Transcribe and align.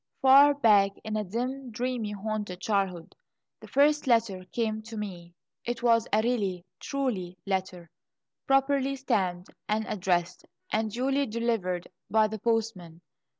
Far 0.19 0.55
back, 0.55 0.93
in 1.03 1.15
a 1.15 1.23
dim, 1.23 1.69
dream 1.69 2.05
haunted 2.05 2.59
childhood, 2.59 3.13
the 3.59 3.67
first 3.67 4.07
letter 4.07 4.45
came 4.45 4.81
to 4.81 4.97
me. 4.97 5.35
It 5.63 5.83
was 5.83 6.07
"a 6.11 6.23
really, 6.23 6.65
truly 6.79 7.37
letter," 7.45 7.87
properly 8.47 8.95
stamped 8.95 9.51
and 9.69 9.85
addressed, 9.87 10.43
and 10.71 10.89
duly 10.89 11.27
delivered 11.27 11.87
by 12.09 12.25
the 12.27 12.39
postman. 12.39 13.01